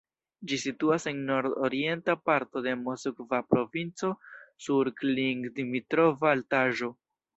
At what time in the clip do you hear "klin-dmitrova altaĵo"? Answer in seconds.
5.03-6.91